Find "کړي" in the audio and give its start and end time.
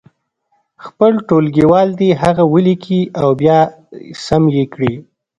4.73-4.93